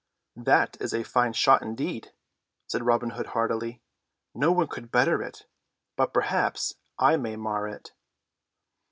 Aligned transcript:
"That 0.43 0.77
is 0.81 0.95
a 0.95 1.03
fine 1.03 1.33
shot 1.33 1.61
indeed," 1.61 2.11
said 2.65 2.83
Robin 2.87 3.11
Hood 3.11 3.27
heartily. 3.37 3.83
"No 4.33 4.51
one 4.51 4.65
could 4.67 4.89
better 4.91 5.21
it; 5.21 5.45
but 5.95 6.11
perhaps 6.11 6.73
I 6.97 7.17
may 7.17 7.35
mar 7.35 7.67
it." 7.67 7.93